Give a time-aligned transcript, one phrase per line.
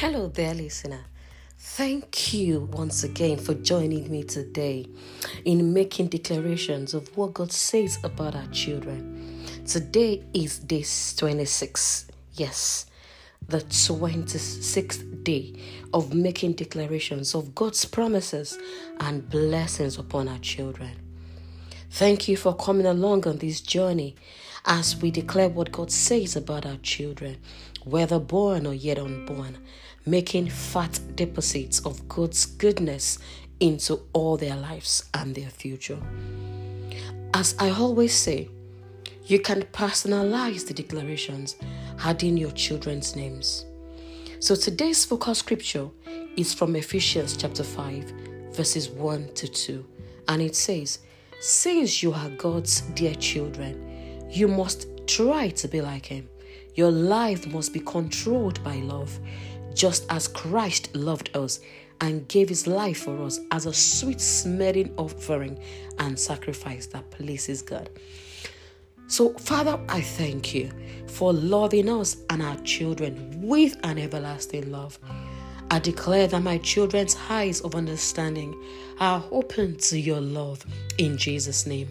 [0.00, 1.06] Hello there, listener.
[1.58, 4.86] Thank you once again for joining me today
[5.44, 9.44] in making declarations of what God says about our children.
[9.66, 10.84] Today is day
[11.16, 12.06] 26.
[12.34, 12.86] Yes,
[13.48, 15.54] the 26th day
[15.92, 18.56] of making declarations of God's promises
[19.00, 21.07] and blessings upon our children.
[21.90, 24.14] Thank you for coming along on this journey
[24.66, 27.38] as we declare what God says about our children,
[27.84, 29.58] whether born or yet unborn,
[30.04, 33.18] making fat deposits of God's goodness
[33.60, 35.98] into all their lives and their future.
[37.34, 38.48] As I always say,
[39.24, 41.56] you can personalize the declarations,
[42.04, 43.64] adding your children's names.
[44.40, 45.88] So today's focus scripture
[46.36, 48.12] is from Ephesians chapter 5,
[48.52, 49.84] verses 1 to 2,
[50.28, 51.00] and it says,
[51.40, 56.28] Since you are God's dear children, you must try to be like Him.
[56.74, 59.18] Your life must be controlled by love,
[59.72, 61.60] just as Christ loved us
[62.00, 65.58] and gave his life for us as a sweet smelling offering
[65.98, 67.90] and sacrifice that pleases God.
[69.06, 70.70] So, Father, I thank you
[71.06, 74.98] for loving us and our children with an everlasting love.
[75.70, 78.56] I declare that my children's eyes of understanding
[79.00, 80.64] are open to your love
[80.96, 81.88] in Jesus' name.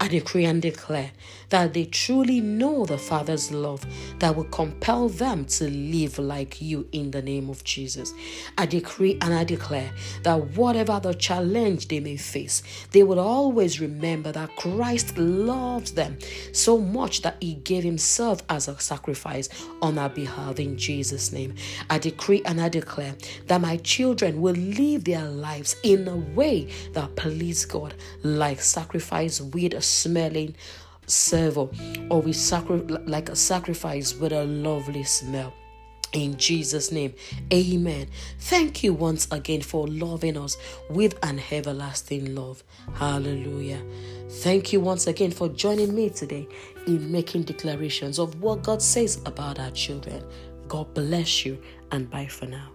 [0.00, 1.12] I decree and declare
[1.50, 3.86] that they truly know the Father's love
[4.18, 8.12] that will compel them to live like you in the name of Jesus.
[8.58, 13.80] I decree and I declare that whatever the challenge they may face, they will always
[13.80, 16.18] remember that Christ loves them
[16.52, 19.48] so much that He gave Himself as a sacrifice
[19.80, 21.54] on our behalf in Jesus' name.
[21.88, 23.14] I decree and I declare
[23.46, 29.40] that my children will live their lives in a way that please God, like sacrifice
[29.40, 30.54] with a smelling
[31.06, 31.68] savour,
[32.10, 35.52] or we sacri- like a sacrifice with a lovely smell.
[36.12, 37.12] In Jesus' name,
[37.52, 38.06] amen.
[38.38, 40.56] Thank you once again for loving us
[40.88, 42.62] with an everlasting love.
[42.94, 43.82] Hallelujah.
[44.30, 46.46] Thank you once again for joining me today
[46.86, 50.24] in making declarations of what God says about our children.
[50.68, 52.70] God bless you and bye for now.